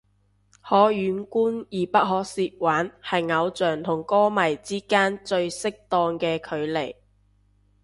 [0.63, 6.95] 可遠觀而不可褻玩係偶像同歌迷之間最適當嘅距離